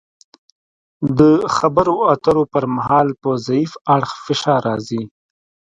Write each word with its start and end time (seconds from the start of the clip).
د 1.19 1.21
خبرو 1.55 1.95
اترو 2.13 2.43
پر 2.53 2.63
مهال 2.75 3.07
په 3.21 3.29
ضعیف 3.45 3.71
اړخ 3.95 4.11
فشار 4.25 4.59
راځي 4.69 5.03